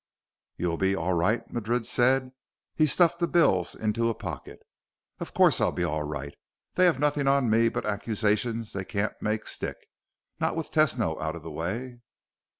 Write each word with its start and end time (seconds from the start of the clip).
"You'll 0.57 0.77
be 0.79 0.95
all 0.95 1.13
right?" 1.13 1.47
Madrid 1.53 1.85
said. 1.85 2.31
He 2.73 2.87
stuffed 2.87 3.19
the 3.19 3.27
bills 3.27 3.75
into 3.75 4.09
a 4.09 4.15
pocket. 4.15 4.63
"Of 5.19 5.35
course 5.35 5.61
I'll 5.61 5.71
be 5.71 5.83
all 5.83 6.01
right! 6.01 6.33
They 6.73 6.85
have 6.85 6.97
nothing 6.99 7.27
on 7.27 7.51
me 7.51 7.69
but 7.69 7.85
accusations 7.85 8.73
they 8.73 8.83
can't 8.83 9.13
make 9.21 9.45
stick 9.45 9.77
not 10.39 10.55
with 10.55 10.71
Tesno 10.71 11.21
out 11.21 11.35
of 11.35 11.43
the 11.43 11.51
way." 11.51 12.01